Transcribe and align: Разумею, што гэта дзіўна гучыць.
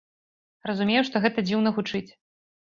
Разумею, 0.69 1.03
што 1.09 1.21
гэта 1.27 1.45
дзіўна 1.51 1.75
гучыць. 1.77 2.09